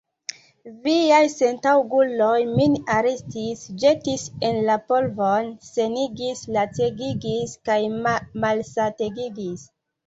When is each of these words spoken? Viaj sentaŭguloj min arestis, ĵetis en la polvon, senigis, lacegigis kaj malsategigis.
Viaj 0.85 1.19
sentaŭguloj 1.33 2.37
min 2.55 2.77
arestis, 2.95 3.61
ĵetis 3.85 4.25
en 4.49 4.59
la 4.71 4.79
polvon, 4.89 5.55
senigis, 5.71 6.45
lacegigis 6.59 7.57
kaj 7.71 7.81
malsategigis. 8.21 9.75